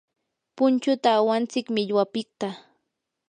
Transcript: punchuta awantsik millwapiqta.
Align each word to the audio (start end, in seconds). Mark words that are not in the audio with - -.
punchuta 0.55 1.07
awantsik 1.19 1.67
millwapiqta. 1.75 2.47